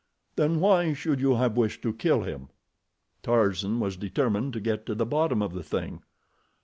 [0.35, 2.49] "Then why should you have wished to kill him?"
[3.21, 6.01] Tarzan was determined to get to the bottom of the thing.